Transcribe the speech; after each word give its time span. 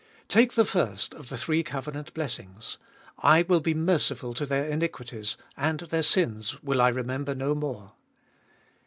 Take 0.27 0.53
the 0.53 0.65
first 0.65 1.13
of 1.13 1.29
the 1.29 1.37
three 1.37 1.61
covenant 1.61 2.11
blessings: 2.15 2.79
I 3.19 3.43
will 3.43 3.59
be 3.59 3.75
merciful 3.75 4.33
to 4.33 4.47
their 4.47 4.65
iniquities, 4.67 5.37
and 5.55 5.81
their 5.81 6.01
sins 6.01 6.63
will 6.63 6.81
I 6.81 6.87
remember 6.89 7.35
no 7.35 7.53
more. 7.53 7.93